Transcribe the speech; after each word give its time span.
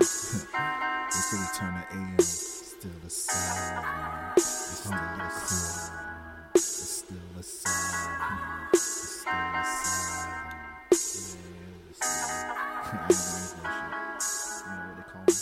it's 0.00 1.30
the 1.30 1.38
return 1.38 1.74
of 1.74 1.84
AM. 1.90 2.18
Still 2.20 2.90
a 3.06 3.10
sound. 3.10 4.36
It's 4.36 4.46
still 4.46 4.92
a 4.92 5.30
sound. 5.30 5.92
It's 6.54 6.64
still 6.64 7.16
a 7.38 7.42
sound. 7.42 8.68
It's 8.72 8.82
still 8.82 9.32
a 9.32 9.64
sound. 9.64 10.92
Yeah, 10.92 10.98
it's 11.90 12.00
I 12.02 12.04
ain't 12.84 12.98
gonna 12.98 13.08
use 13.08 13.52
that 13.54 13.68
shit. 13.72 14.66
You 14.66 14.72
know 14.72 14.84
what 14.84 14.96
they 14.96 15.06
call 15.12 15.24
me? 15.26 15.34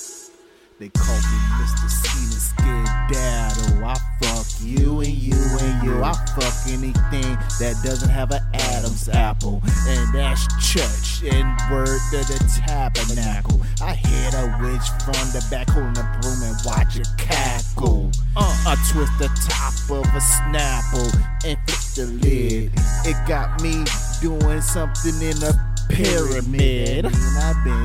They 0.78 0.88
call 0.90 1.18
me 1.18 1.38
Mr. 1.58 1.86
Skeet 1.90 2.32
Skedaddle. 2.46 3.84
I 3.84 3.86
fuck 4.22 4.46
you 4.60 5.00
and 5.00 5.14
you 5.14 5.40
and 5.60 5.82
you. 5.84 6.02
I 6.02 6.12
fuck 6.38 6.54
anything 6.68 7.36
that 7.58 7.74
doesn't 7.84 8.10
have 8.10 8.30
an 8.30 8.42
Adam's 8.84 9.08
apple. 9.08 9.62
And 9.88 10.14
that's 10.14 10.46
church 10.60 11.22
and 11.32 11.48
word 11.70 12.00
to 12.10 12.18
the 12.18 12.62
tabernacle. 12.66 13.60
I 13.80 13.94
hit 13.94 14.34
a 14.34 14.58
witch 14.60 14.88
from 15.04 15.26
the 15.32 15.44
back 15.50 15.70
holding 15.70 15.94
the 15.94 16.04
broom 16.20 16.42
and 16.42 16.56
watch 16.64 16.96
her 16.96 17.16
cackle. 17.16 18.10
Uh, 18.36 18.64
I 18.66 18.74
twist 18.92 19.12
the 19.18 19.28
top 19.48 19.72
of 19.90 20.04
a 20.04 20.20
snapple 20.20 21.08
and 21.44 21.58
flip 21.66 21.94
the 21.96 22.06
lid. 22.20 22.72
It 23.06 23.16
got 23.26 23.62
me 23.62 23.84
doing 24.20 24.60
something 24.60 25.14
in 25.22 25.42
a 25.42 25.52
pyramid. 25.88 27.06
And 27.06 27.38
I've 27.38 27.64
been 27.64 27.83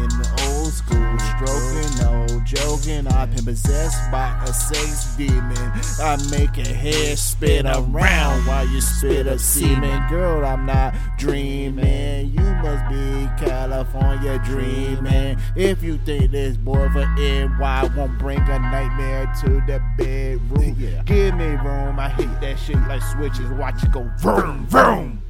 I've 2.90 3.36
been 3.36 3.46
possessed 3.46 4.12
by 4.12 4.36
a 4.44 4.52
sex 4.52 5.16
demon. 5.16 5.56
I 6.02 6.18
make 6.32 6.58
a 6.58 6.68
head 6.68 7.20
spin 7.20 7.68
around 7.68 8.46
while 8.48 8.68
you 8.68 8.82
spit 8.82 9.28
a 9.28 9.38
semen. 9.38 10.10
Girl, 10.10 10.44
I'm 10.44 10.66
not 10.66 10.96
dreaming. 11.18 12.32
You 12.32 12.42
must 12.42 12.90
be 12.90 13.46
California 13.46 14.42
dreaming. 14.44 15.38
If 15.56 15.84
you 15.84 16.00
think 16.00 16.32
this 16.32 16.58
boy 16.58 16.90
for 16.90 17.06
NY 17.16 17.92
won't 17.96 18.18
bring 18.18 18.40
a 18.40 18.60
nightmare 18.60 19.32
to 19.42 19.50
the 19.68 19.80
bedroom, 19.96 21.06
give 21.06 21.36
me 21.36 21.46
room. 21.46 22.00
I 22.00 22.10
hate 22.10 22.42
that 22.42 22.58
shit 22.58 22.78
like 22.88 23.04
switches. 23.04 23.52
Watch 23.52 23.84
it 23.84 23.92
go 23.92 24.10
vroom, 24.18 24.66
vroom. 24.66 25.22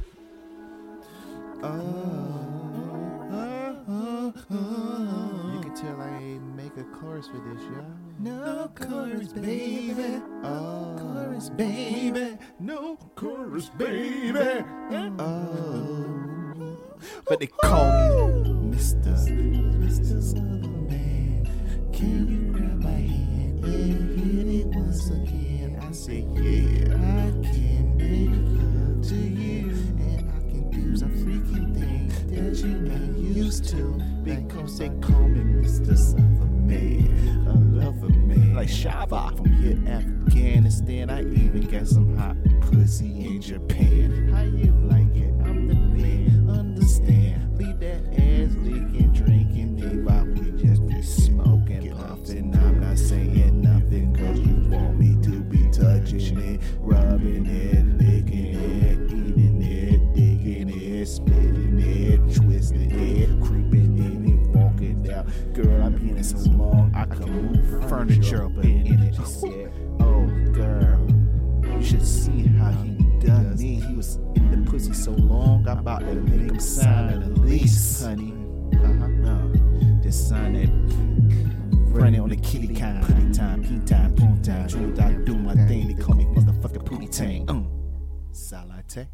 You 1.62 2.39
chorus 7.20 7.26
for 7.28 7.54
this, 7.54 7.62
y'all. 7.64 7.84
No 8.18 8.70
chorus, 8.74 9.32
baby. 9.32 10.22
Oh, 10.44 10.96
chorus, 10.98 11.50
baby. 11.50 12.38
No 12.58 12.96
chorus, 13.14 13.70
baby. 13.70 14.64
Oh. 15.18 16.76
But 17.26 17.40
they 17.40 17.46
call 17.46 18.28
me 18.28 18.76
Mr. 18.76 19.14
Mr. 19.78 20.22
Superman. 20.22 21.48
Can 21.92 22.28
you 22.28 22.52
grab 22.52 22.82
my 22.82 22.90
hand 22.90 23.64
and 23.64 24.20
hit 24.20 24.46
it 24.60 24.66
once 24.66 25.10
again? 25.10 25.78
I 25.80 25.92
say, 25.92 26.26
yeah, 26.34 26.94
I 26.94 27.30
can 27.52 27.96
make 27.96 28.30
love 28.60 29.08
to 29.08 29.14
you. 29.14 29.70
And 29.98 30.30
I 30.30 30.40
can 30.50 30.70
do 30.70 30.96
some 30.96 31.10
freaking 31.10 31.78
things 31.78 32.14
that 32.32 32.66
you're 32.66 32.78
not 32.78 33.18
used 33.18 33.68
to. 33.70 34.00
Because 34.22 34.78
they 34.78 34.88
call 35.00 35.28
me 35.28 35.40
Mr. 35.62 35.96
Superman. 35.96 36.29
Like 38.60 38.68
Shaba 38.68 39.34
from 39.34 39.50
here, 39.54 39.78
Afghanistan. 39.88 41.08
I 41.08 41.22
even 41.22 41.62
got 41.62 41.86
some 41.86 42.14
hot 42.14 42.36
pussy 42.60 43.24
in 43.24 43.40
Japan. 43.40 44.28
How 44.28 44.42
you 44.42 44.70
like 44.86 45.16
it? 45.16 45.32
I'm 45.48 45.66
the 45.66 45.76
man. 45.76 46.46
Understand? 46.50 47.56
Leave 47.56 47.78
that 47.78 48.02
ass 48.12 48.54
leaking, 48.58 49.12
drinking, 49.14 49.76
deep 49.76 50.44
we 50.44 50.62
just 50.62 50.86
be 50.86 51.00
smoking, 51.00 51.90
puffing. 51.96 52.54
I'm 52.54 52.80
not 52.80 52.98
saying 52.98 53.62
nothing 53.62 54.14
cause 54.14 54.38
you 54.38 54.68
want 54.68 54.98
me 54.98 55.16
to 55.22 55.40
be 55.40 55.70
touching 55.70 56.38
it, 56.40 56.60
rubbing 56.80 57.46
it, 57.46 57.86
licking 57.96 58.56
it, 58.56 59.10
eating 59.10 59.62
it, 59.62 60.12
digging 60.12 60.68
it, 60.68 61.06
spitting 61.06 61.78
it, 61.80 62.34
twisting 62.34 62.90
it, 62.90 63.42
creeping 63.42 63.96
in 63.96 64.26
it, 64.28 64.48
walking 64.54 65.02
down. 65.02 65.32
Girl, 65.54 65.82
I'm 65.82 65.94
been 65.94 66.18
in 66.18 66.22
so 66.22 66.36
long 66.50 66.69
I 67.10 67.14
can 67.16 67.30
move 67.30 67.88
furniture 67.88 68.44
up 68.44 68.52
in, 68.64 69.02
it. 69.02 69.16
Oh, 70.00 70.26
girl, 70.52 71.06
you 71.76 71.84
should 71.84 72.06
see 72.06 72.46
how 72.46 72.70
he 72.70 72.90
done 73.18 73.56
me. 73.56 73.80
He 73.80 73.94
was 73.94 74.16
in 74.36 74.64
the 74.64 74.70
pussy 74.70 74.92
so 74.92 75.10
long, 75.12 75.66
I'm 75.68 75.78
about 75.78 76.00
to 76.00 76.14
make 76.14 76.50
him 76.50 76.60
sign 76.60 77.22
a 77.22 77.28
lease, 77.40 78.02
honey. 78.04 78.32
Uh-huh. 78.74 79.06
No, 79.08 80.00
just 80.02 80.28
sign 80.28 80.54
it. 80.56 80.70
Running 81.92 82.20
on 82.20 82.28
the 82.28 82.36
kitty 82.36 82.72
kind, 82.72 83.04
pretty 83.04 83.32
time, 83.32 83.62
pee 83.64 83.80
time, 83.84 84.14
poon 84.14 84.40
time. 84.42 84.68
Truth, 84.68 85.00
I 85.00 85.12
do 85.12 85.34
my 85.34 85.54
thing. 85.66 85.88
They 85.88 86.00
call 86.00 86.14
me 86.14 86.24
motherfucking 86.26 86.86
pooty 86.86 87.08
tang. 87.08 87.50
Um, 87.50 87.68
salate. 88.32 89.08